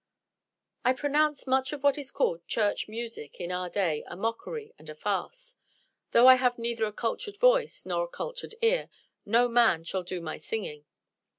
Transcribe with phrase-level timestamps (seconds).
[0.83, 4.89] I pronounce much of what is called "church music," in our day, a mockery and
[4.89, 5.57] a farce.
[6.09, 8.89] Though I have neither a cultured voice nor a cultured ear,
[9.27, 10.85] no man shall do my singing.